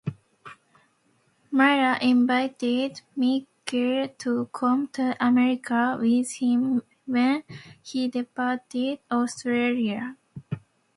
[1.51, 7.43] Miller invited Meeske to come to America with him when
[7.83, 10.17] he departed Australia.